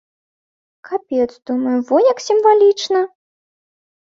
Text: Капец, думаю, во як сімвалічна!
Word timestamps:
Капец, 0.87 1.27
думаю, 1.49 1.75
во 1.91 1.97
як 2.11 2.25
сімвалічна! 2.29 3.07